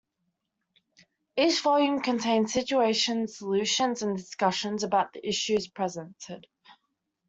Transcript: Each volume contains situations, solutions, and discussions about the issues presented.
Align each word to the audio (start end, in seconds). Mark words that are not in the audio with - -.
Each 1.37 1.61
volume 1.61 2.01
contains 2.01 2.51
situations, 2.51 3.37
solutions, 3.37 4.01
and 4.01 4.17
discussions 4.17 4.81
about 4.83 5.13
the 5.13 5.23
issues 5.29 5.67
presented. 5.67 6.47